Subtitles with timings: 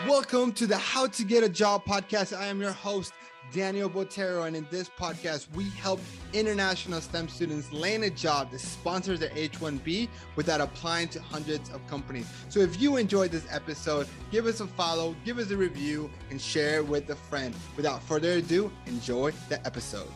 [0.00, 2.36] Welcome to the How to Get a Job podcast.
[2.36, 3.12] I am your host,
[3.52, 6.00] Daniel Botero, and in this podcast, we help
[6.32, 11.70] international STEM students land a job that sponsors their H 1B without applying to hundreds
[11.70, 12.26] of companies.
[12.48, 16.40] So if you enjoyed this episode, give us a follow, give us a review, and
[16.40, 17.54] share it with a friend.
[17.76, 20.08] Without further ado, enjoy the episode.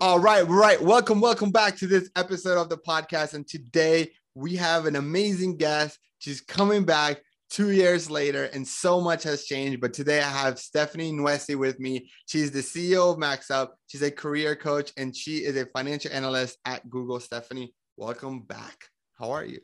[0.00, 0.82] All right, right.
[0.82, 3.32] Welcome, welcome back to this episode of the podcast.
[3.32, 5.98] And today we have an amazing guest.
[6.18, 7.22] She's coming back
[7.52, 9.80] two years later, and so much has changed.
[9.80, 12.10] But today I have Stephanie Nuesi with me.
[12.26, 13.68] She's the CEO of MaxUp.
[13.88, 17.20] She's a career coach, and she is a financial analyst at Google.
[17.20, 18.86] Stephanie, welcome back.
[19.18, 19.60] How are you?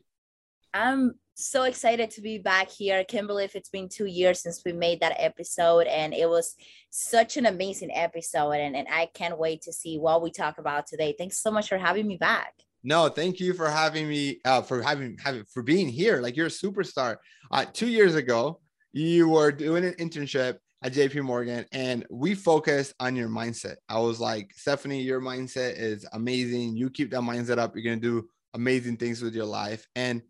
[0.75, 2.99] I'm so excited to be back here.
[2.99, 6.57] I can't believe it's been two years since we made that episode, and it was
[6.91, 8.53] such an amazing episode.
[8.53, 11.15] And, and I can't wait to see what we talk about today.
[11.17, 12.53] Thanks so much for having me back.
[12.85, 16.21] No, thank you for having me, uh, for having having for being here.
[16.21, 17.17] Like you're a superstar.
[17.51, 18.61] Uh, two years ago,
[18.93, 23.77] you were doing an internship at JP Morgan and we focused on your mindset.
[23.89, 26.77] I was like, Stephanie, your mindset is amazing.
[26.77, 29.87] You keep that mindset up, you're going to do amazing things with your life.
[29.97, 30.23] And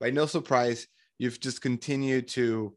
[0.00, 0.86] by no surprise,
[1.18, 2.76] you've just continued to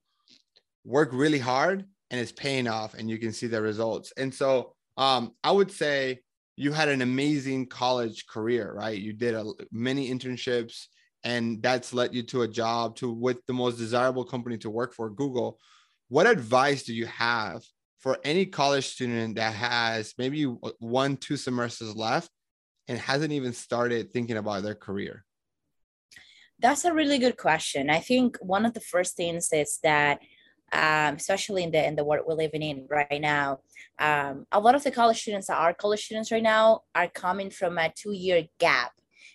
[0.85, 4.13] work really hard and it's paying off and you can see the results.
[4.17, 6.21] And so um, I would say
[6.57, 8.97] you had an amazing college career, right?
[8.97, 10.87] You did a, many internships
[11.23, 14.93] and that's led you to a job to with the most desirable company to work
[14.93, 15.59] for google.
[16.09, 17.61] What advice do you have
[17.99, 20.43] for any college student that has maybe
[20.79, 22.29] one two semesters left
[22.87, 25.25] and hasn't even started thinking about their career?
[26.59, 27.89] That's a really good question.
[27.89, 30.19] I think one of the first things is that
[30.71, 33.59] um, especially in the in the world we're living in right now
[33.99, 37.49] um, a lot of the college students that are college students right now are coming
[37.49, 38.91] from a two year gap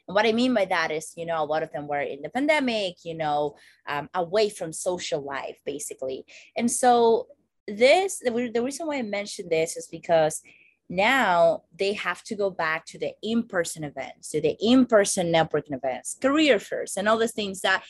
[0.08, 2.22] and what I mean by that is, you know, a lot of them were in
[2.22, 6.24] the pandemic, you know, um, away from social life, basically.
[6.56, 7.28] And so
[7.69, 10.42] this, the, the reason why I mentioned this is because
[10.89, 16.18] now they have to go back to the in-person events, to the in-person networking events,
[16.20, 17.85] career fairs, and all those things that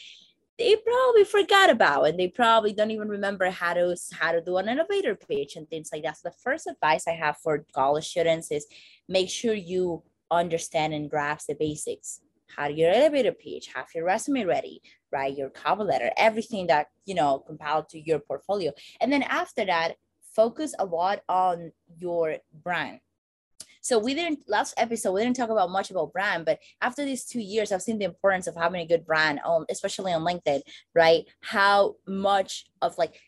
[0.63, 4.57] they probably forgot about and they probably don't even remember how to how to do
[4.59, 6.17] an elevator pitch and things like that.
[6.17, 8.67] So the first advice I have for college students is
[9.09, 12.21] make sure you understand and grasp the basics.
[12.47, 13.71] How do your elevator pitch?
[13.75, 14.83] Have your resume ready.
[15.11, 18.73] Write your cover letter everything that you know compiled to your portfolio.
[19.01, 19.97] And then after that
[20.35, 23.01] focus a lot on your brand
[23.83, 27.25] so we didn't last episode we didn't talk about much about brand but after these
[27.25, 30.63] two years i've seen the importance of having a good brand on especially on linkedin
[30.95, 33.21] right how much of like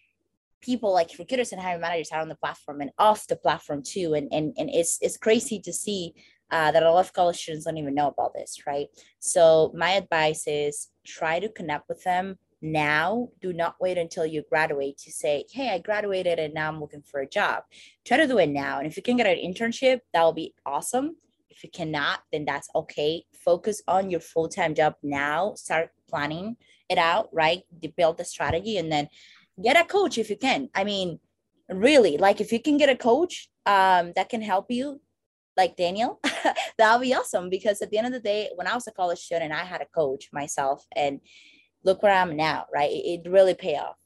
[0.62, 4.14] people like recruiters and hiring managers are on the platform and off the platform too
[4.14, 6.14] and and, and it's it's crazy to see
[6.50, 8.86] uh, that a lot of college students don't even know about this, right?
[9.18, 13.28] So my advice is try to connect with them now.
[13.40, 17.02] Do not wait until you graduate to say, hey, I graduated and now I'm looking
[17.02, 17.62] for a job.
[18.04, 18.78] Try to do it now.
[18.78, 21.16] And if you can get an internship, that will be awesome.
[21.50, 23.24] If you cannot, then that's okay.
[23.44, 25.54] Focus on your full time job now.
[25.54, 26.56] Start planning
[26.88, 27.62] it out, right?
[27.96, 29.08] Build the strategy and then
[29.62, 30.70] get a coach if you can.
[30.74, 31.20] I mean,
[31.68, 35.00] really, like if you can get a coach um, that can help you
[35.56, 36.20] like Daniel,
[36.78, 39.20] that'll be awesome because at the end of the day, when I was a college
[39.20, 41.20] student, I had a coach myself and
[41.84, 42.90] look where I'm now, right?
[42.90, 43.96] It, it really pay off.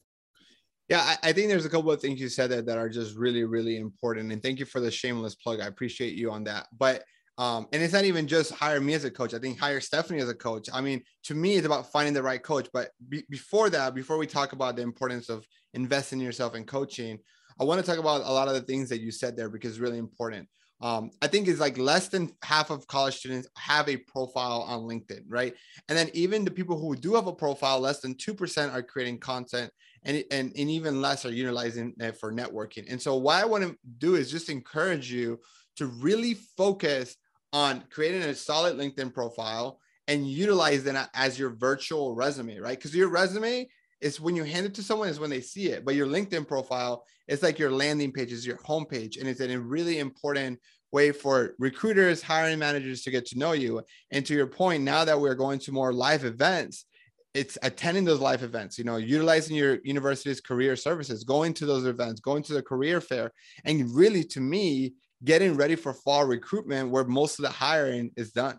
[0.88, 3.14] Yeah, I, I, think there's a couple of things you said that, that are just
[3.14, 4.32] really, really important.
[4.32, 5.60] And thank you for the shameless plug.
[5.60, 6.66] I appreciate you on that.
[6.76, 7.04] But
[7.36, 9.32] um, and it's not even just hire me as a coach.
[9.32, 10.68] I think hire Stephanie as a coach.
[10.72, 12.68] I mean, to me, it's about finding the right coach.
[12.72, 16.66] But be, before that, before we talk about the importance of investing in yourself and
[16.66, 17.18] coaching,
[17.60, 19.72] I want to talk about a lot of the things that you said there because
[19.72, 20.48] it's really important
[20.80, 24.82] um, I think is like less than half of college students have a profile on
[24.82, 25.54] LinkedIn, right?
[25.88, 29.18] And then even the people who do have a profile, less than 2% are creating
[29.18, 29.72] content
[30.04, 32.90] and, and, and even less are utilizing it for networking.
[32.90, 35.40] And so what I want to do is just encourage you
[35.76, 37.16] to really focus
[37.52, 42.78] on creating a solid LinkedIn profile and utilize that as your virtual resume, right?
[42.78, 43.66] Because your resume
[44.00, 46.46] is when you hand it to someone is when they see it, but your LinkedIn
[46.46, 50.58] profile it's like your landing page is your homepage, and it's a really important
[50.92, 53.82] way for recruiters, hiring managers to get to know you.
[54.10, 56.86] And to your point, now that we're going to more live events,
[57.34, 61.86] it's attending those live events, you know, utilizing your university's career services, going to those
[61.86, 63.30] events, going to the career fair,
[63.64, 64.94] and really to me,
[65.24, 68.58] getting ready for fall recruitment where most of the hiring is done.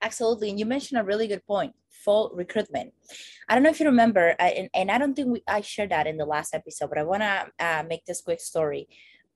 [0.00, 0.50] Absolutely.
[0.50, 1.74] And you mentioned a really good point
[2.04, 2.92] fall recruitment.
[3.48, 6.06] I don't know if you remember, and, and I don't think we, I shared that
[6.06, 8.88] in the last episode, but I want to uh, make this quick story.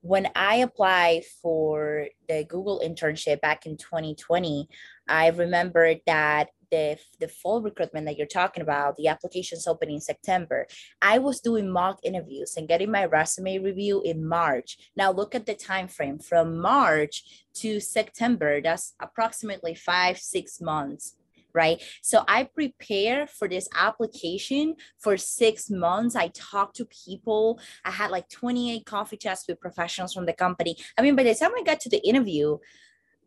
[0.07, 4.69] When I applied for the Google internship back in 2020,
[5.09, 9.99] I remember that the the fall recruitment that you're talking about, the applications open in
[9.99, 10.67] September.
[11.01, 14.77] I was doing mock interviews and getting my resume review in March.
[14.95, 17.23] Now look at the time frame from March
[17.55, 18.61] to September.
[18.61, 21.16] That's approximately five six months
[21.57, 21.81] right?
[22.01, 26.15] So I prepare for this application for six months.
[26.15, 27.59] I talked to people.
[27.83, 30.77] I had like 28 coffee chats with professionals from the company.
[30.97, 32.59] I mean, by the time I got to the interview,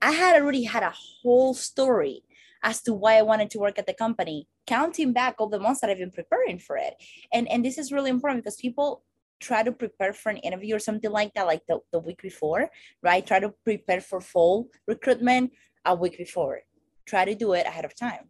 [0.00, 2.23] I had already had a whole story
[2.62, 5.81] as to why I wanted to work at the company, counting back all the months
[5.81, 6.94] that I've been preparing for it.
[7.33, 9.03] And and this is really important because people
[9.41, 12.71] try to prepare for an interview or something like that, like the, the week before,
[13.03, 13.26] right?
[13.26, 15.53] Try to prepare for fall recruitment
[15.85, 16.61] a week before.
[17.11, 18.25] Try to do it ahead of time.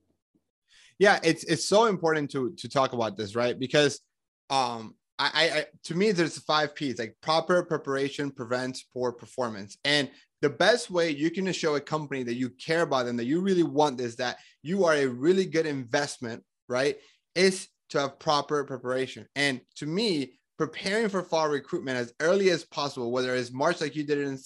[0.98, 3.56] Yeah, it's it's so important to to talk about this, right?
[3.58, 4.00] Because
[4.48, 9.76] um I, I, to me there's five P's like proper preparation prevents poor performance.
[9.84, 10.10] And
[10.40, 13.42] the best way you can show a company that you care about them, that you
[13.42, 16.96] really want is that you are a really good investment, right?
[17.34, 19.26] Is to have proper preparation.
[19.34, 23.94] And to me, preparing for fall recruitment as early as possible, whether it's March like
[23.94, 24.38] you did in,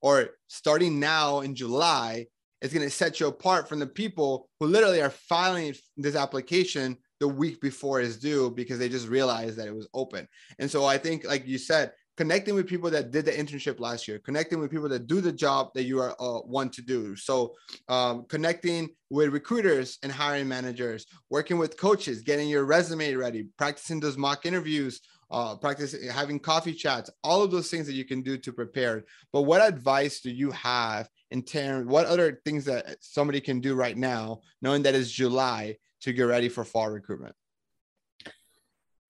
[0.00, 2.26] or starting now in July,
[2.62, 6.96] is going to set you apart from the people who literally are filing this application
[7.20, 10.26] the week before it's due because they just realized that it was open.
[10.58, 14.06] And so I think, like you said, connecting with people that did the internship last
[14.06, 17.16] year, connecting with people that do the job that you are uh, want to do.
[17.16, 17.54] So,
[17.88, 24.00] um, connecting with recruiters and hiring managers, working with coaches, getting your resume ready, practicing
[24.00, 25.00] those mock interviews,
[25.32, 29.04] uh, practice having coffee chats, all of those things that you can do to prepare.
[29.32, 31.86] But what advice do you have in terms?
[31.86, 36.24] What other things that somebody can do right now, knowing that it's July, to get
[36.24, 37.34] ready for fall recruitment?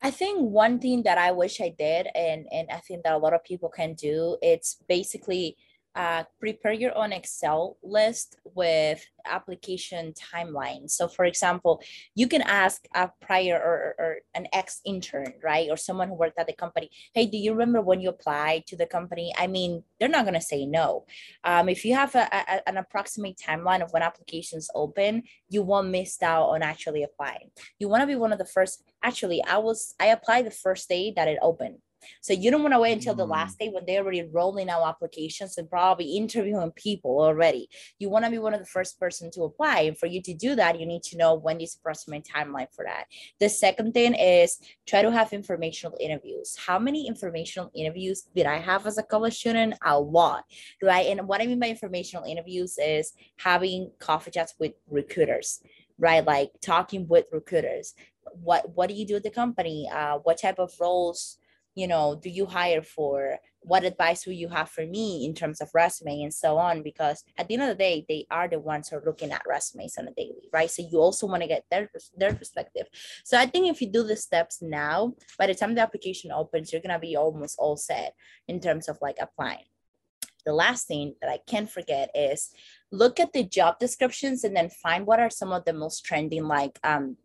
[0.00, 3.18] I think one thing that I wish I did, and and I think that a
[3.18, 5.56] lot of people can do, it's basically
[5.94, 10.90] uh, prepare your own Excel list with application timeline.
[10.90, 11.82] So, for example,
[12.14, 16.38] you can ask a prior or, or an ex intern, right, or someone who worked
[16.38, 19.84] at the company, "Hey, do you remember when you applied to the company?" I mean,
[19.98, 21.04] they're not going to say no.
[21.44, 25.88] Um, if you have a, a, an approximate timeline of when applications open, you won't
[25.88, 27.50] miss out on actually applying.
[27.78, 28.82] You want to be one of the first.
[29.02, 31.78] Actually, I was I applied the first day that it opened
[32.20, 33.58] so you don't want to wait until the last mm.
[33.58, 37.68] day when they're already rolling out applications and probably interviewing people already.
[37.98, 39.80] You want to be one of the first person to apply.
[39.80, 42.68] And for you to do that, you need to know when is the approximate timeline
[42.74, 43.04] for that.
[43.40, 46.56] The second thing is try to have informational interviews.
[46.66, 49.74] How many informational interviews did I have as a college student?
[49.84, 50.44] A lot,
[50.82, 51.06] right?
[51.06, 55.60] And what I mean by informational interviews is having coffee chats with recruiters
[55.98, 57.94] right like talking with recruiters
[58.42, 61.38] what what do you do at the company uh, what type of roles
[61.74, 65.60] you know do you hire for what advice will you have for me in terms
[65.60, 66.82] of resume and so on?
[66.82, 69.42] Because at the end of the day they are the ones who are looking at
[69.46, 70.70] resumes on a daily right?
[70.70, 72.86] So you also want to get their their perspective.
[73.24, 76.72] So i think if you do the steps now by the time the application opens
[76.72, 78.14] you're going to be almost all set
[78.48, 79.64] in terms of like applying.
[80.44, 82.50] The last thing that i can't forget is
[82.90, 86.44] look at the job descriptions and then find what are some of the most trending
[86.44, 87.16] like um,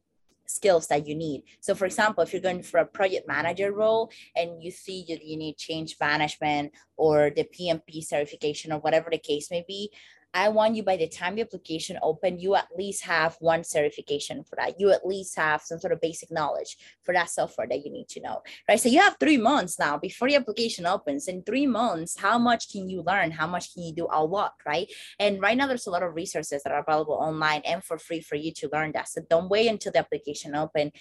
[0.47, 1.43] skills that you need.
[1.59, 5.23] So for example, if you're going for a project manager role and you see that
[5.23, 9.91] you need change management or the PMP certification or whatever the case may be,
[10.33, 14.43] I want you by the time the application open, you at least have one certification
[14.43, 14.79] for that.
[14.79, 18.07] You at least have some sort of basic knowledge for that software that you need
[18.09, 18.79] to know, right?
[18.79, 21.27] So you have three months now before the application opens.
[21.27, 23.31] In three months, how much can you learn?
[23.31, 24.07] How much can you do?
[24.11, 24.91] A lot, right?
[25.19, 28.21] And right now there's a lot of resources that are available online and for free
[28.21, 29.09] for you to learn that.
[29.09, 30.91] So don't wait until the application open.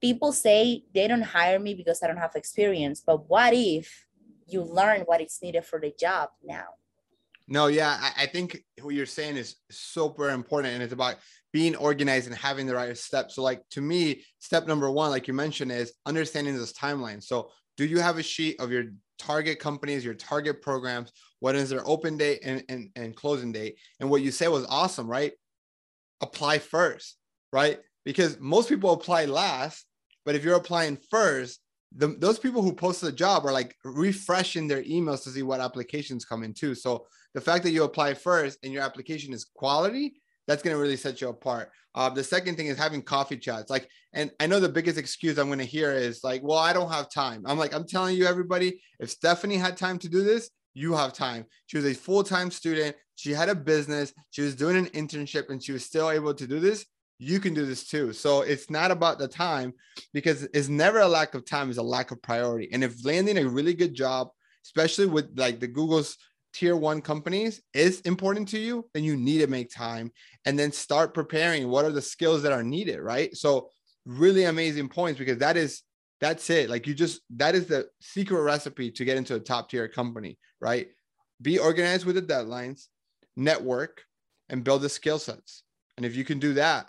[0.00, 4.06] People say they don't hire me because I don't have experience, but what if
[4.46, 6.66] you learn what is needed for the job now?
[7.48, 11.16] No, yeah, I, I, think what you're saying is super important, and it's about
[11.52, 13.36] being organized and having the right steps.
[13.36, 17.22] So, like to me, step number one, like you mentioned, is understanding this timeline.
[17.22, 18.86] So, do you have a sheet of your
[19.18, 21.12] target companies, your target programs?
[21.38, 23.78] What is their open date and, and, and closing date?
[24.00, 25.32] And what you say was awesome, right?
[26.20, 27.16] Apply first,
[27.52, 27.78] right?
[28.04, 29.84] Because most people apply last,
[30.24, 31.60] but if you're applying first,
[31.94, 35.60] the, those people who post the job are like refreshing their emails to see what
[35.60, 36.74] applications come in too.
[36.74, 37.06] So
[37.36, 40.14] the fact that you apply first and your application is quality,
[40.46, 41.70] that's going to really set you apart.
[41.94, 43.68] Uh, the second thing is having coffee chats.
[43.68, 46.72] Like, and I know the biggest excuse I'm going to hear is like, well, I
[46.72, 47.42] don't have time.
[47.44, 51.12] I'm like, I'm telling you, everybody, if Stephanie had time to do this, you have
[51.12, 51.44] time.
[51.66, 52.96] She was a full time student.
[53.16, 54.14] She had a business.
[54.30, 56.86] She was doing an internship and she was still able to do this
[57.18, 58.12] you can do this too.
[58.12, 59.72] So it's not about the time
[60.12, 62.68] because it's never a lack of time, it's a lack of priority.
[62.72, 64.28] And if landing a really good job,
[64.66, 66.18] especially with like the Google's
[66.56, 70.10] tier one companies is important to you, then you need to make time
[70.46, 73.36] and then start preparing what are the skills that are needed, right?
[73.36, 73.68] So
[74.06, 75.82] really amazing points because that is
[76.18, 76.70] that's it.
[76.70, 80.38] Like you just that is the secret recipe to get into a top tier company,
[80.60, 80.88] right?
[81.42, 82.86] Be organized with the deadlines,
[83.36, 84.02] network,
[84.48, 85.62] and build the skill sets.
[85.98, 86.88] And if you can do that,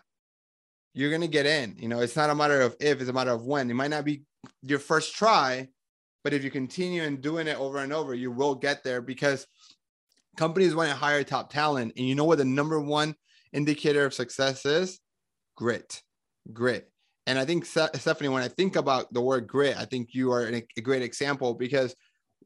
[0.94, 1.76] you're gonna get in.
[1.78, 3.70] You know, it's not a matter of if, it's a matter of when.
[3.70, 4.24] It might not be
[4.62, 5.68] your first try,
[6.24, 9.46] but if you continue and doing it over and over, you will get there because
[10.38, 11.94] companies want to hire top talent.
[11.98, 13.16] And you know what the number one
[13.52, 15.00] indicator of success is?
[15.56, 16.02] Grit.
[16.54, 16.90] Grit.
[17.26, 20.48] And I think Stephanie, when I think about the word grit, I think you are
[20.48, 21.94] a great example because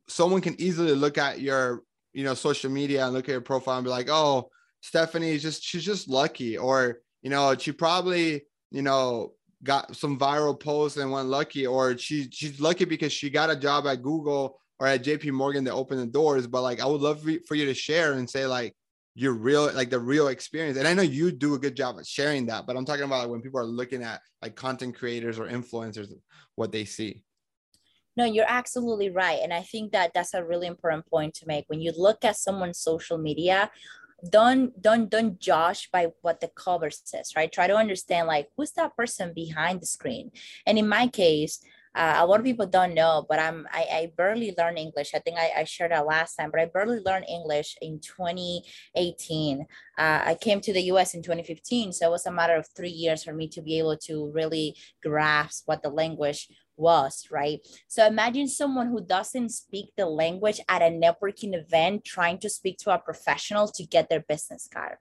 [0.07, 1.83] someone can easily look at your,
[2.13, 4.49] you know, social media and look at your profile and be like, oh,
[4.81, 9.33] Stephanie is just she's just lucky, or you know, she probably, you know,
[9.63, 13.55] got some viral posts and went lucky, or she she's lucky because she got a
[13.55, 16.47] job at Google or at JP Morgan to open the doors.
[16.47, 18.75] But like, I would love for you to share and say like
[19.13, 20.75] your real, like the real experience.
[20.75, 23.19] And I know you do a good job at sharing that, but I'm talking about
[23.19, 26.11] like when people are looking at like content creators or influencers,
[26.55, 27.23] what they see.
[28.17, 29.39] No, you're absolutely right.
[29.43, 31.65] And I think that that's a really important point to make.
[31.67, 33.69] When you look at someone's social media,
[34.27, 38.71] don't don't don't judge by what the cover says right try to understand like who's
[38.73, 40.29] that person behind the screen
[40.67, 41.59] and in my case
[41.95, 45.11] uh, a lot of people don't know but i'm i, I barely learned english.
[45.13, 49.61] I think I, I shared that last time but i barely learned english in 2018
[49.97, 52.89] uh, i came to the us in 2015 so it was a matter of three
[52.89, 57.59] years for me to be able to really grasp what the language was, right?
[57.87, 62.77] So imagine someone who doesn't speak the language at a networking event trying to speak
[62.79, 64.97] to a professional to get their business card.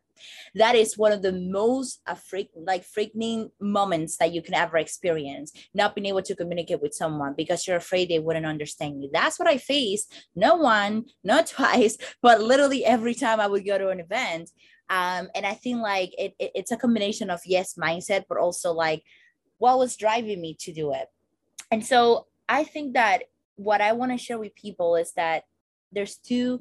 [0.54, 4.76] That is one of the most uh, freak, like freaking moments that you can ever
[4.76, 5.52] experience.
[5.74, 9.10] Not being able to communicate with someone because you're afraid they wouldn't understand you.
[9.12, 10.12] That's what I faced.
[10.34, 14.50] No one, not twice, but literally every time I would go to an event.
[14.90, 18.72] Um, and I think like it, it, it's a combination of yes mindset, but also
[18.72, 19.02] like
[19.58, 21.06] what was driving me to do it
[21.70, 23.24] and so I think that
[23.56, 25.44] what I want to share with people is that
[25.92, 26.60] there's two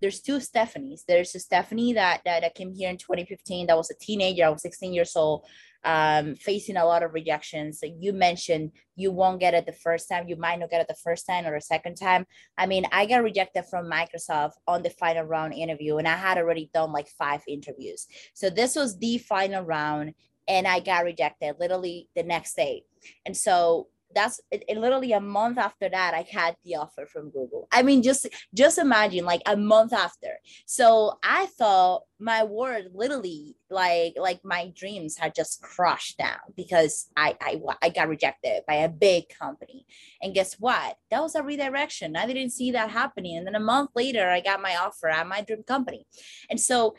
[0.00, 1.02] there's two Stephanies.
[1.06, 4.44] There's a Stephanie that, that, that came here in 2015 that was a teenager.
[4.44, 5.44] I was 16 years old,
[5.84, 7.80] um, facing a lot of rejections.
[7.80, 10.26] So you mentioned you won't get it the first time.
[10.26, 12.26] You might not get it the first time or the second time.
[12.56, 16.38] I mean, I got rejected from Microsoft on the final round interview, and I had
[16.38, 18.06] already done like five interviews.
[18.34, 20.14] So this was the final round,
[20.48, 22.84] and I got rejected literally the next day.
[23.26, 27.30] And so that's it, it, literally a month after that i had the offer from
[27.30, 27.68] google.
[27.72, 30.38] I mean just just imagine like a month after.
[30.66, 37.08] So i thought my word literally like like my dreams had just crushed down because
[37.16, 39.86] I, I i got rejected by a big company.
[40.22, 40.96] And guess what?
[41.10, 42.16] That was a redirection.
[42.16, 43.36] I didn't see that happening.
[43.36, 46.06] And then a month later i got my offer at my dream company.
[46.50, 46.94] And so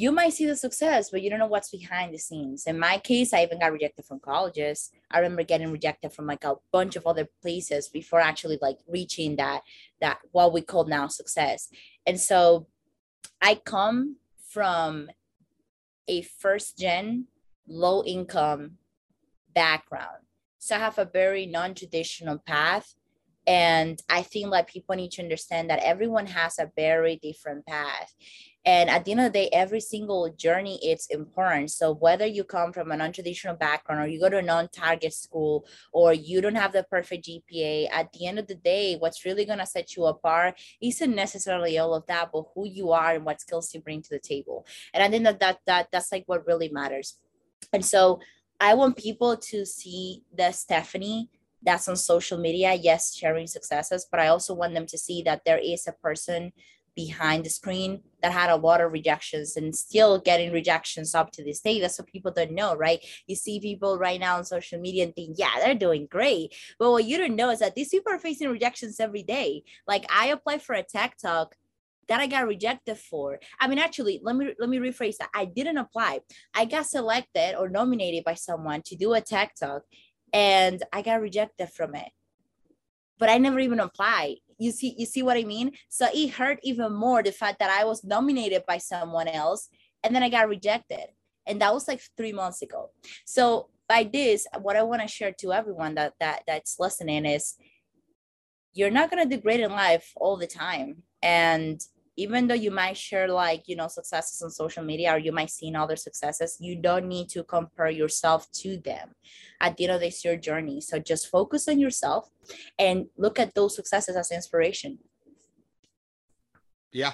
[0.00, 2.66] you might see the success, but you don't know what's behind the scenes.
[2.66, 4.90] In my case, I even got rejected from colleges.
[5.10, 9.36] I remember getting rejected from like a bunch of other places before actually like reaching
[9.36, 9.60] that
[10.00, 11.68] that what we call now success.
[12.06, 12.66] And so
[13.42, 14.16] I come
[14.48, 15.10] from
[16.08, 17.26] a first gen
[17.68, 18.78] low income
[19.54, 20.24] background.
[20.58, 22.94] So I have a very non-traditional path
[23.50, 28.14] and i think like people need to understand that everyone has a very different path.
[28.66, 31.70] And at the end of the day every single journey it's important.
[31.70, 35.66] So whether you come from a non-traditional background or you go to a non-target school
[35.92, 39.46] or you don't have the perfect gpa at the end of the day what's really
[39.46, 43.24] going to set you apart isn't necessarily all of that but who you are and
[43.24, 44.66] what skills you bring to the table.
[44.94, 47.18] And i think that, that, that that's like what really matters.
[47.72, 48.20] And so
[48.60, 51.30] i want people to see the stephanie
[51.62, 55.42] that's on social media yes sharing successes but i also want them to see that
[55.44, 56.52] there is a person
[56.94, 61.44] behind the screen that had a lot of rejections and still getting rejections up to
[61.44, 61.80] this day.
[61.80, 63.04] That's what people don't know, right?
[63.26, 66.54] You see people right now on social media and think, yeah, they're doing great.
[66.78, 69.62] But what you don't know is that these people are facing rejections every day.
[69.86, 71.54] Like I applied for a tech talk
[72.08, 73.38] that I got rejected for.
[73.60, 75.30] I mean, actually, let me let me rephrase that.
[75.32, 76.20] I didn't apply.
[76.52, 79.82] I got selected or nominated by someone to do a tech talk,
[80.32, 82.10] and I got rejected from it.
[83.18, 84.36] But I never even applied.
[84.58, 85.72] You see you see what i mean?
[85.88, 89.68] So it hurt even more the fact that i was nominated by someone else
[90.02, 91.06] and then i got rejected.
[91.46, 92.90] And that was like three months ago.
[93.24, 97.56] So by this what i want to share to everyone that that that's listening is
[98.72, 101.02] you're not to do great in life all the time.
[101.22, 101.80] And
[102.20, 105.50] even though you might share like you know successes on social media or you might
[105.50, 109.14] see other successes you don't need to compare yourself to them.
[109.60, 110.80] At the end of this your journey.
[110.80, 112.30] So just focus on yourself
[112.78, 114.98] and look at those successes as inspiration.
[116.92, 117.12] Yeah.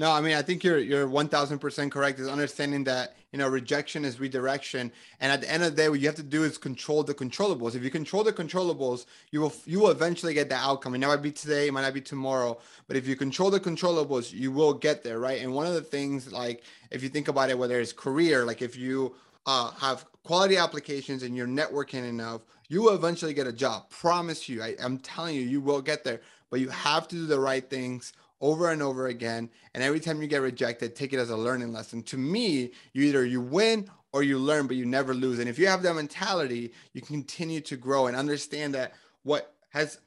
[0.00, 2.18] No, I mean, I think you're you're one thousand percent correct.
[2.18, 4.90] Is understanding that you know rejection is redirection,
[5.20, 7.12] and at the end of the day, what you have to do is control the
[7.12, 7.74] controllables.
[7.74, 10.94] If you control the controllables, you will you will eventually get the outcome.
[10.94, 14.32] It might be today, it might not be tomorrow, but if you control the controllables,
[14.32, 15.42] you will get there, right?
[15.42, 18.62] And one of the things, like if you think about it, whether it's career, like
[18.62, 19.14] if you
[19.44, 22.40] uh, have quality applications and you're networking enough,
[22.70, 23.90] you will eventually get a job.
[23.90, 24.62] Promise you.
[24.62, 26.22] I, I'm telling you, you will get there.
[26.48, 29.50] But you have to do the right things over and over again.
[29.74, 32.02] And every time you get rejected, take it as a learning lesson.
[32.04, 35.38] To me, you either you win or you learn, but you never lose.
[35.38, 39.98] And if you have that mentality, you continue to grow and understand that what has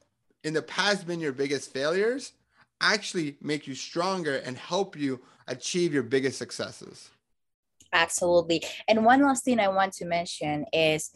[0.42, 2.32] in the past been your biggest failures
[2.80, 7.10] actually make you stronger and help you achieve your biggest successes.
[7.92, 8.62] Absolutely.
[8.88, 11.10] And one last thing I want to mention is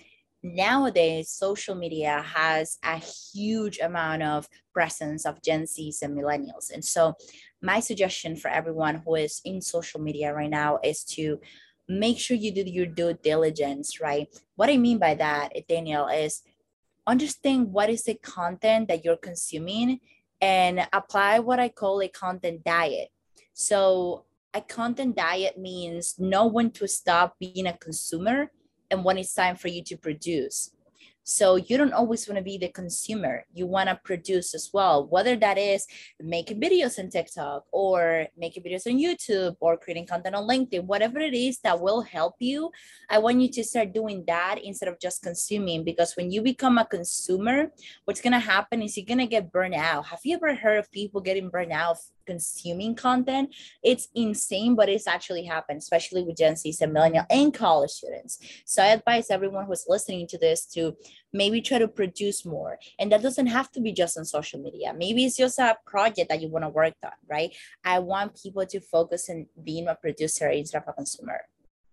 [0.54, 6.70] nowadays social media has a huge amount of presence of gen z's and millennials.
[6.72, 7.14] And so
[7.62, 11.40] my suggestion for everyone who is in social media right now is to
[11.88, 14.28] make sure you do your due diligence right?
[14.56, 16.42] What i mean by that daniel is
[17.06, 20.00] understand what is the content that you're consuming
[20.40, 23.08] and apply what i call a content diet.
[23.54, 24.24] So
[24.54, 28.50] a content diet means know when to stop being a consumer
[28.90, 30.70] and when it's time for you to produce.
[31.28, 33.44] So you don't always want to be the consumer.
[33.52, 35.86] You want to produce as well, whether that is
[36.18, 41.18] making videos on TikTok or making videos on YouTube or creating content on LinkedIn, whatever
[41.18, 42.70] it is that will help you.
[43.10, 46.78] I want you to start doing that instead of just consuming because when you become
[46.78, 47.72] a consumer,
[48.06, 50.06] what's going to happen is you're going to get burned out.
[50.06, 53.54] Have you ever heard of people getting burned out consuming content.
[53.82, 58.38] It's insane, but it's actually happened, especially with Gen Zs and millennial and college students.
[58.64, 60.96] So I advise everyone who's listening to this to
[61.32, 62.78] maybe try to produce more.
[62.98, 64.92] And that doesn't have to be just on social media.
[65.04, 67.50] Maybe it's just a project that you want to work on, right?
[67.84, 71.40] I want people to focus on being a producer instead of a consumer.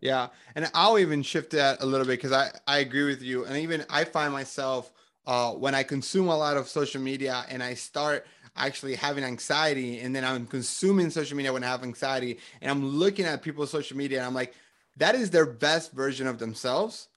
[0.02, 0.28] Yeah.
[0.56, 3.46] And I'll even shift that a little bit because I, I agree with you.
[3.46, 4.92] And even I find myself
[5.26, 10.00] uh, when I consume a lot of social media and I start actually having anxiety
[10.00, 13.72] and then I'm consuming social media when I have anxiety and I'm looking at people's
[13.72, 14.54] social media and I'm like,
[14.98, 17.10] that is their best version of themselves.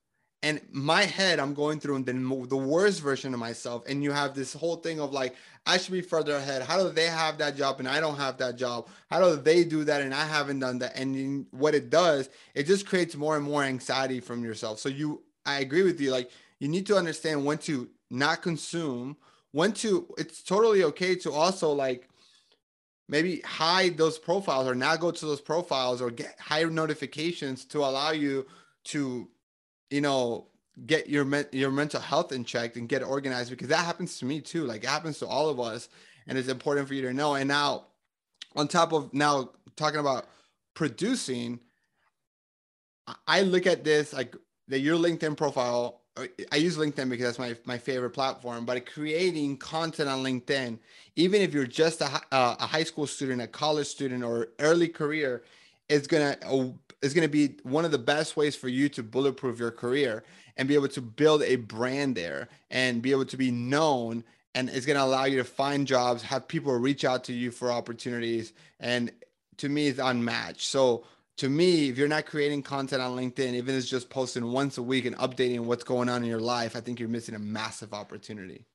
[0.42, 2.12] And my head, I'm going through the,
[2.48, 3.82] the worst version of myself.
[3.88, 5.34] And you have this whole thing of like,
[5.66, 6.62] I should be further ahead.
[6.62, 8.88] How do they have that job and I don't have that job?
[9.10, 10.96] How do they do that and I haven't done that?
[10.96, 14.78] And what it does, it just creates more and more anxiety from yourself.
[14.78, 16.12] So you, I agree with you.
[16.12, 19.16] Like you need to understand when to not consume
[19.52, 22.08] when to it's totally okay to also like
[23.08, 27.78] maybe hide those profiles or not go to those profiles or get higher notifications to
[27.78, 28.46] allow you
[28.84, 29.28] to
[29.90, 30.46] you know
[30.86, 34.40] get your your mental health in check and get organized because that happens to me
[34.40, 35.88] too like it happens to all of us
[36.28, 37.34] and it's important for you to know.
[37.34, 37.86] And now
[38.54, 40.26] on top of now talking about
[40.74, 41.58] producing
[43.26, 44.36] i look at this like
[44.68, 45.97] that your linkedin profile
[46.52, 50.78] I use LinkedIn because that's my, my favorite platform, but creating content on LinkedIn,
[51.16, 55.42] even if you're just a, a high school student, a college student, or early career,
[55.88, 56.36] is gonna
[57.02, 60.24] is gonna be one of the best ways for you to bulletproof your career
[60.56, 64.24] and be able to build a brand there and be able to be known.
[64.54, 67.70] And it's gonna allow you to find jobs, have people reach out to you for
[67.70, 69.12] opportunities, and
[69.58, 70.62] to me, it's unmatched.
[70.62, 71.04] So
[71.38, 74.76] to me, if you're not creating content on LinkedIn, even if it's just posting once
[74.76, 77.38] a week and updating what's going on in your life, I think you're missing a
[77.38, 78.66] massive opportunity.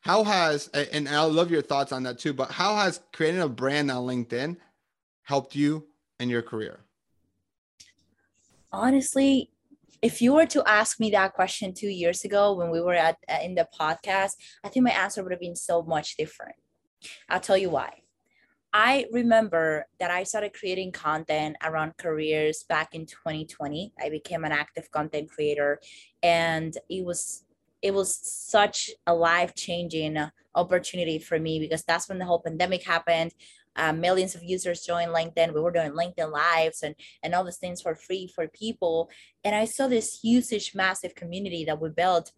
[0.00, 3.48] How has, and I love your thoughts on that too, but how has creating a
[3.48, 4.56] brand on LinkedIn
[5.22, 5.86] helped you
[6.18, 6.80] in your career?
[8.72, 9.50] Honestly,
[10.02, 13.18] if you were to ask me that question two years ago when we were at
[13.42, 14.32] in the podcast,
[14.64, 16.56] I think my answer would have been so much different.
[17.28, 18.03] I'll tell you why
[18.76, 23.92] I remember that I started creating content around careers back in 2020.
[24.02, 25.80] I became an active content creator
[26.24, 27.44] and it was
[27.82, 30.18] it was such a life-changing
[30.56, 33.32] opportunity for me because that's when the whole pandemic happened.
[33.76, 35.54] Uh, millions of users joined LinkedIn.
[35.54, 39.08] We were doing LinkedIn lives and and all these things for free for people.
[39.44, 42.32] And I saw this huge, massive community that we built.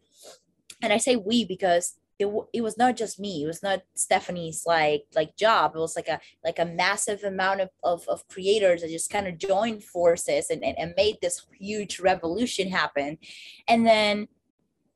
[0.82, 4.64] And I say we because it, it was not just me it was not stephanie's
[4.66, 8.82] like like job it was like a like a massive amount of, of, of creators
[8.82, 13.18] that just kind of joined forces and, and, and made this huge revolution happen
[13.68, 14.28] and then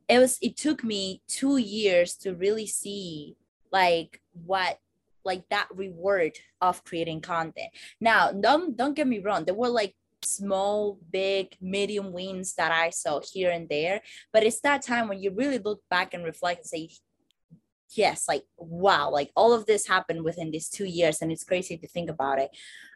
[0.08, 3.36] it was it took me two years to really see
[3.70, 4.78] like what
[5.24, 7.68] like that reward of creating content
[8.00, 12.90] now don't don't get me wrong there were like small, big, medium wins that I
[12.90, 14.02] saw here and there.
[14.32, 16.90] But it's that time when you really look back and reflect and say,
[17.96, 21.76] yes like wow like all of this happened within these two years and it's crazy
[21.76, 22.50] to think about it.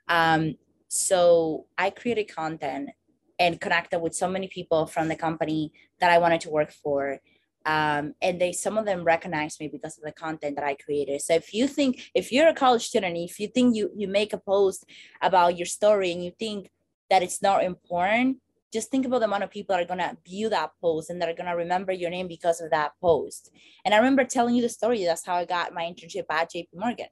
[0.08, 0.54] Um
[0.88, 2.90] so i created content
[3.38, 7.18] and connected with so many people from the company that i wanted to work for
[7.66, 11.20] um, and they some of them recognize me because of the content that i created.
[11.22, 14.32] So if you think if you're a college student if you think you you make
[14.34, 14.84] a post
[15.22, 16.70] about your story and you think
[17.10, 18.38] that it's not important
[18.74, 21.22] just think about the amount of people that are going to view that post and
[21.22, 23.50] that are going to remember your name because of that post
[23.84, 26.68] and i remember telling you the story that's how i got my internship at jp
[26.74, 27.06] morgan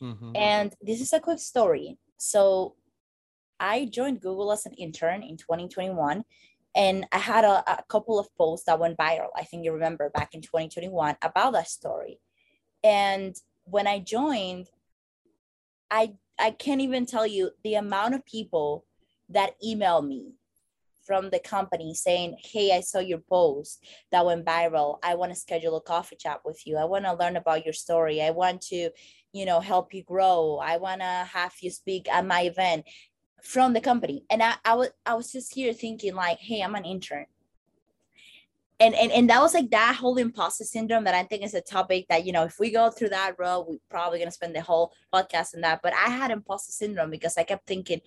[0.00, 0.36] mm-hmm.
[0.36, 2.74] and this is a quick story so
[3.58, 6.22] i joined google as an intern in 2021
[6.76, 9.30] and I had a, a couple of posts that went viral.
[9.34, 12.20] I think you remember back in 2021 about that story.
[12.84, 13.34] And
[13.64, 14.68] when I joined,
[15.90, 18.84] I I can't even tell you the amount of people
[19.30, 20.34] that email me
[21.06, 24.98] from the company saying, Hey, I saw your post that went viral.
[25.02, 26.76] I want to schedule a coffee chat with you.
[26.76, 28.20] I want to learn about your story.
[28.20, 28.90] I want to,
[29.32, 30.58] you know, help you grow.
[30.62, 32.84] I want to have you speak at my event
[33.42, 34.24] from the company.
[34.28, 37.26] And I, I was I was just here thinking like, hey, I'm an intern.
[38.78, 41.62] And, and and that was like that whole imposter syndrome that I think is a
[41.62, 44.60] topic that you know if we go through that road we're probably gonna spend the
[44.60, 45.80] whole podcast on that.
[45.82, 48.02] But I had imposter syndrome because I kept thinking,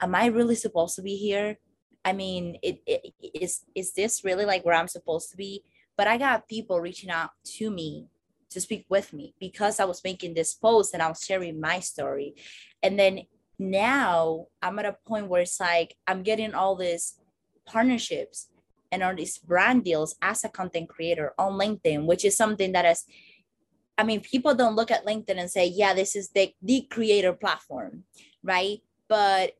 [0.00, 1.58] am I really supposed to be here?
[2.08, 5.62] I mean, it, it is is this really like where I'm supposed to be?
[5.94, 8.06] But I got people reaching out to me
[8.48, 11.80] to speak with me because I was making this post and I was sharing my
[11.80, 12.34] story.
[12.82, 13.26] And then
[13.58, 17.20] now I'm at a point where it's like I'm getting all these
[17.66, 18.48] partnerships
[18.90, 22.86] and all these brand deals as a content creator on LinkedIn, which is something that
[22.86, 23.04] is,
[23.98, 27.34] I mean, people don't look at LinkedIn and say, yeah, this is the, the creator
[27.34, 28.04] platform,
[28.42, 28.78] right?
[29.08, 29.57] But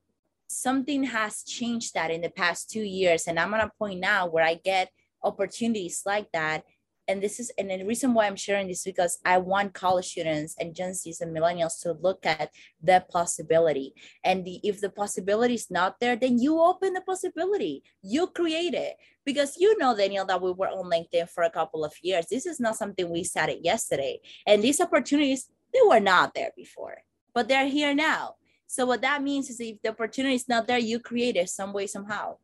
[0.48, 3.26] something has changed that in the past two years.
[3.26, 4.90] And I'm at a point now where I get
[5.22, 6.64] opportunities like that
[7.08, 10.54] and this is and the reason why I'm sharing this because I want college students
[10.60, 12.50] and Gen Zs and millennials to look at
[12.82, 13.94] the possibility.
[14.22, 17.82] And the, if the possibility is not there, then you open the possibility.
[18.02, 18.96] You create it.
[19.24, 22.26] Because you know, Daniel, that we were on LinkedIn for a couple of years.
[22.30, 24.20] This is not something we started yesterday.
[24.46, 26.98] And these opportunities, they were not there before,
[27.34, 28.34] but they're here now.
[28.68, 31.72] So what that means is if the opportunity is not there, you create it some
[31.72, 32.36] way, somehow.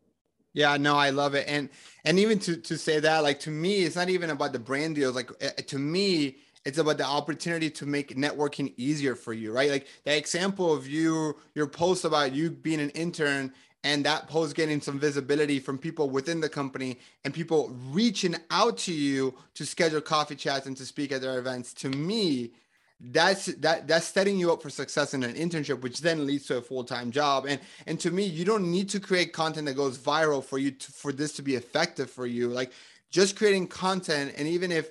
[0.54, 1.46] Yeah, no, I love it.
[1.46, 1.68] And
[2.04, 4.94] and even to to say that, like to me, it's not even about the brand
[4.94, 5.14] deals.
[5.14, 9.70] Like uh, to me, it's about the opportunity to make networking easier for you, right?
[9.70, 14.56] Like the example of you, your post about you being an intern and that post
[14.56, 19.66] getting some visibility from people within the company and people reaching out to you to
[19.66, 21.74] schedule coffee chats and to speak at their events.
[21.74, 22.52] To me,
[23.00, 26.58] that's that that's setting you up for success in an internship which then leads to
[26.58, 27.44] a full-time job.
[27.46, 30.70] And and to me you don't need to create content that goes viral for you
[30.70, 32.48] to, for this to be effective for you.
[32.48, 32.72] Like
[33.10, 34.90] just creating content and even if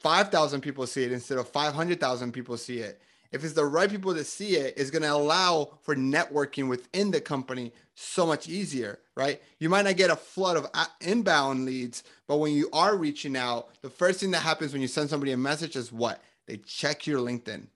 [0.00, 3.00] 5000 people see it instead of 500000 people see it
[3.32, 7.10] if it's the right people to see it is going to allow for networking within
[7.10, 9.40] the company so much easier right?
[9.60, 13.36] You might not get a flood of uh, inbound leads but when you are reaching
[13.36, 16.58] out the first thing that happens when you send somebody a message is what they
[16.58, 17.66] check your LinkedIn,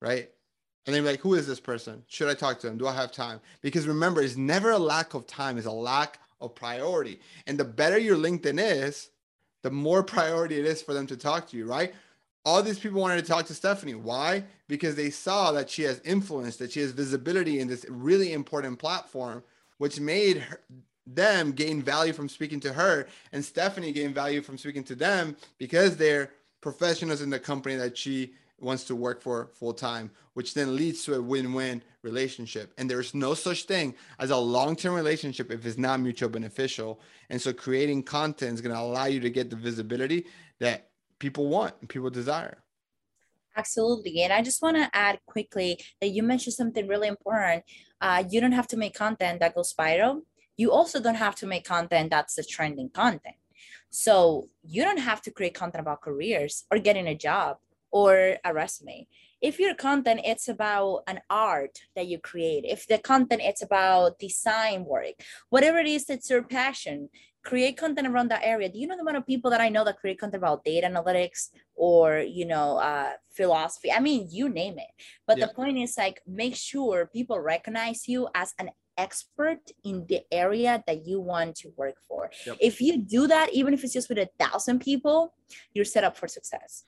[0.00, 0.30] right?
[0.86, 2.04] And they're like, who is this person?
[2.06, 2.78] Should I talk to them?
[2.78, 3.40] Do I have time?
[3.60, 7.20] Because remember, it's never a lack of time, it's a lack of priority.
[7.46, 9.10] And the better your LinkedIn is,
[9.62, 11.92] the more priority it is for them to talk to you, right?
[12.44, 13.96] All these people wanted to talk to Stephanie.
[13.96, 14.44] Why?
[14.68, 18.78] Because they saw that she has influence, that she has visibility in this really important
[18.78, 19.42] platform,
[19.78, 20.60] which made her,
[21.06, 23.08] them gain value from speaking to her.
[23.32, 26.30] And Stephanie gained value from speaking to them because they're
[26.66, 31.04] professionals in the company that she wants to work for full time, which then leads
[31.04, 32.74] to a win win relationship.
[32.76, 36.98] And there's no such thing as a long term relationship if it's not mutual beneficial.
[37.30, 40.26] And so creating content is going to allow you to get the visibility
[40.58, 40.88] that
[41.20, 42.58] people want and people desire.
[43.56, 44.22] Absolutely.
[44.24, 47.62] And I just want to add quickly that you mentioned something really important.
[48.00, 50.22] Uh, you don't have to make content that goes viral.
[50.56, 53.36] You also don't have to make content that's the trending content.
[53.96, 57.56] So you don't have to create content about careers or getting a job
[57.90, 59.08] or a resume.
[59.40, 64.18] If your content it's about an art that you create, if the content it's about
[64.18, 65.14] design work,
[65.48, 67.08] whatever it is that's your passion,
[67.42, 68.68] create content around that area.
[68.68, 70.86] Do you know the amount of people that I know that create content about data
[70.86, 73.90] analytics or you know uh, philosophy?
[73.90, 74.92] I mean, you name it.
[75.26, 75.46] But yeah.
[75.46, 80.82] the point is like make sure people recognize you as an expert in the area
[80.86, 82.30] that you want to work for.
[82.46, 82.56] Yep.
[82.60, 85.34] If you do that, even if it's just with a thousand people,
[85.74, 86.84] you're set up for success.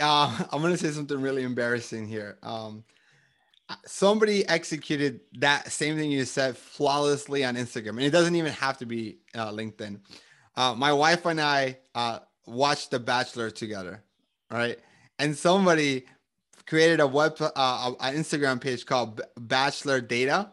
[0.00, 2.38] Uh, I'm going to say something really embarrassing here.
[2.42, 2.84] Um,
[3.86, 8.78] somebody executed that same thing you said flawlessly on Instagram, and it doesn't even have
[8.78, 10.00] to be uh, LinkedIn.
[10.56, 14.02] Uh, my wife and I uh, watched The Bachelor together,
[14.50, 14.78] right?
[15.18, 16.06] And somebody
[16.66, 20.52] created a web uh, an Instagram page called Bachelor Data,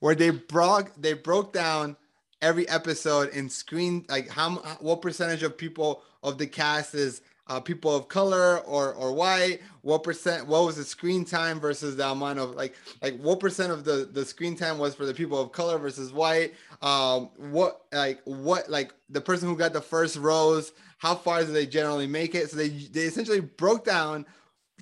[0.00, 1.96] where they broke they broke down
[2.40, 7.58] every episode and screen like how what percentage of people of the cast is uh,
[7.58, 9.60] people of color or or white?
[9.82, 13.72] What percent what was the screen time versus the amount of like like what percent
[13.72, 16.54] of the the screen time was for the people of color versus white?
[16.82, 21.52] Um what like what like the person who got the first rose how far do
[21.52, 22.50] they generally make it?
[22.50, 24.26] So they they essentially broke down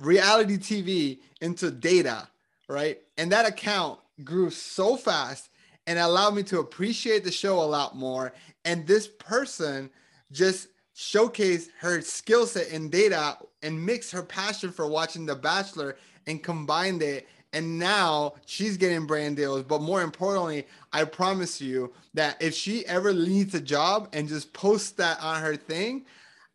[0.00, 2.28] reality tv into data
[2.68, 2.98] right?
[3.16, 5.50] And that account grew so fast
[5.86, 8.32] and allowed me to appreciate the show a lot more
[8.64, 9.90] and this person
[10.32, 15.96] just showcased her skill set in data and mixed her passion for watching The Bachelor
[16.26, 17.28] and combined it.
[17.52, 19.62] And now she's getting brand deals.
[19.62, 24.52] But more importantly, I promise you that if she ever needs a job and just
[24.52, 26.06] posts that on her thing,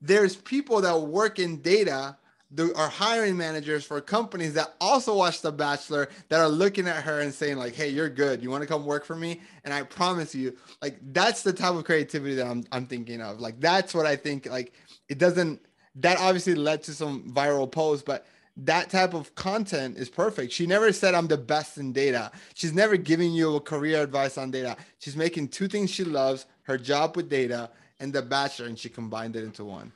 [0.02, 2.17] there's people that work in data
[2.53, 7.03] the, are hiring managers for companies that also watch The Bachelor that are looking at
[7.03, 8.43] her and saying like, "Hey, you're good.
[8.43, 11.73] You want to come work for me?" And I promise you, like that's the type
[11.73, 13.39] of creativity that I'm I'm thinking of.
[13.39, 14.47] Like that's what I think.
[14.47, 14.73] Like
[15.07, 15.61] it doesn't.
[15.95, 18.25] That obviously led to some viral posts, but
[18.57, 20.51] that type of content is perfect.
[20.51, 22.31] She never said I'm the best in data.
[22.53, 24.75] She's never giving you a career advice on data.
[24.99, 27.69] She's making two things she loves: her job with data
[28.01, 29.93] and The Bachelor, and she combined it into one.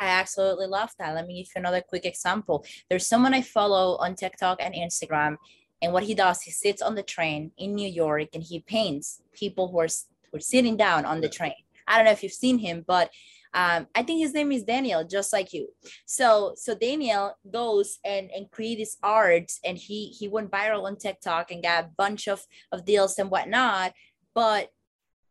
[0.00, 1.14] I absolutely love that.
[1.14, 2.64] Let me give you another quick example.
[2.88, 5.36] There's someone I follow on TikTok and Instagram,
[5.82, 9.22] and what he does, he sits on the train in New York and he paints
[9.32, 9.88] people who are,
[10.30, 11.54] who are sitting down on the train.
[11.86, 13.10] I don't know if you've seen him, but
[13.52, 15.68] um, I think his name is Daniel, just like you.
[16.06, 21.50] So so Daniel goes and and creates art, and he he went viral on TikTok
[21.50, 23.92] and got a bunch of of deals and whatnot.
[24.34, 24.70] But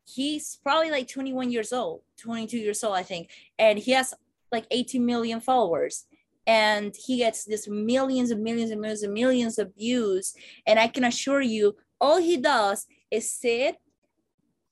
[0.03, 4.13] he's probably like 21 years old, 22 years old, I think, and he has
[4.51, 6.05] like 80 million followers.
[6.47, 10.33] And he gets this millions and millions and millions and millions of views.
[10.65, 13.77] And i can assure you all he does is sit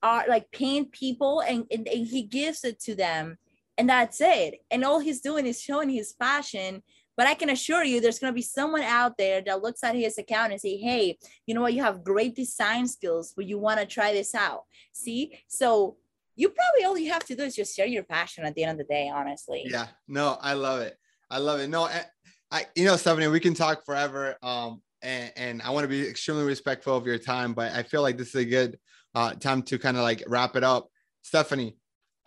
[0.01, 3.37] art like paint people and, and, and he gives it to them.
[3.77, 4.55] And that's it.
[4.71, 6.81] And all he's doing is showing his passion.
[7.15, 9.95] But i can assure you there's going to be someone out there that looks at
[9.95, 11.73] his account and say hey you know what?
[11.73, 14.63] You have great design skills but you want to try this out.
[14.93, 15.39] See?
[15.47, 15.97] So
[16.37, 18.71] you probably all you have to do is just share your passion at the end
[18.71, 19.63] of the day, honestly.
[19.65, 20.95] Yeah, no, I love it.
[21.29, 21.67] I love it.
[21.67, 22.05] No, I,
[22.51, 24.35] I you know, Stephanie, we can talk forever.
[24.41, 28.03] Um, and, and I want to be extremely respectful of your time, but I feel
[28.03, 28.79] like this is a good
[29.15, 30.89] uh, time to kind of like wrap it up.
[31.23, 31.75] Stephanie,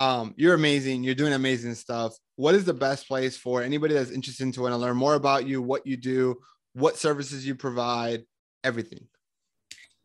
[0.01, 1.03] um, you're amazing.
[1.03, 2.13] You're doing amazing stuff.
[2.35, 5.15] What is the best place for anybody that's interested in to want to learn more
[5.15, 6.37] about you, what you do,
[6.73, 8.25] what services you provide,
[8.63, 9.07] everything?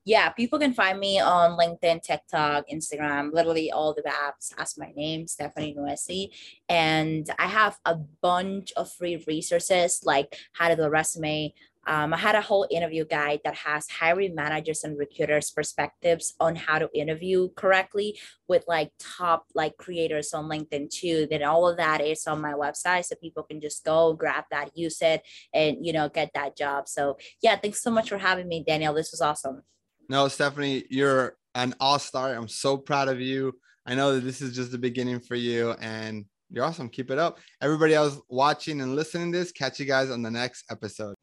[0.06, 4.52] Yeah, people can find me on LinkedIn, TikTok, Instagram, literally all the apps.
[4.56, 6.28] Ask my name, Stephanie Nuesi.
[6.68, 11.52] And I have a bunch of free resources like how to do a resume.
[11.88, 16.54] Um, I had a whole interview guide that has hiring managers and recruiters' perspectives on
[16.54, 18.16] how to interview correctly
[18.46, 21.26] with like top like creators on LinkedIn too.
[21.28, 24.76] Then all of that is on my website, so people can just go grab that,
[24.76, 26.88] use it, and you know get that job.
[26.88, 28.94] So yeah, thanks so much for having me, Daniel.
[28.94, 29.62] This was awesome.
[30.08, 32.32] No, Stephanie, you're an all star.
[32.32, 33.54] I'm so proud of you.
[33.86, 36.88] I know that this is just the beginning for you, and you're awesome.
[36.88, 37.38] Keep it up.
[37.60, 41.16] Everybody else watching and listening to this, catch you guys on the next episode.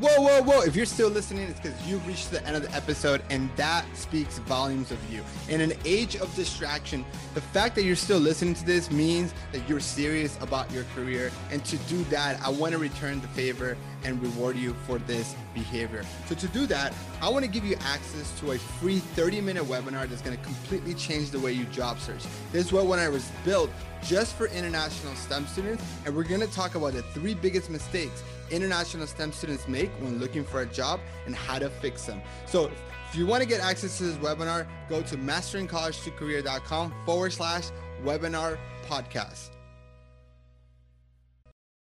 [0.00, 0.60] Whoa, whoa, whoa.
[0.62, 3.84] If you're still listening, it's because you've reached the end of the episode, and that
[3.96, 5.22] speaks volumes of you.
[5.48, 9.68] In an age of distraction, the fact that you're still listening to this means that
[9.68, 11.30] you're serious about your career.
[11.52, 15.34] And to do that, I want to return the favor and reward you for this
[15.54, 16.04] behavior.
[16.26, 19.64] So, to do that, I want to give you access to a free 30 minute
[19.64, 22.22] webinar that's going to completely change the way you job search.
[22.52, 23.70] This webinar was built
[24.02, 28.22] just for international STEM students, and we're going to talk about the three biggest mistakes
[28.50, 32.20] international STEM students make when looking for a job and how to fix them.
[32.46, 32.70] So
[33.10, 37.64] if you want to get access to this webinar, go to masteringcollegetocareer.com forward slash
[38.04, 39.53] webinar podcast.